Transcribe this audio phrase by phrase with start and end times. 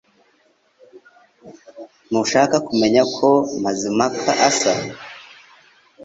[2.09, 3.27] Ntushaka kumenya uko
[3.63, 4.73] Mazimpaka asa